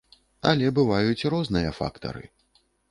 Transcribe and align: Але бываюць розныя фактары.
Але 0.51 0.71
бываюць 0.79 1.27
розныя 1.37 1.77
фактары. 1.83 2.23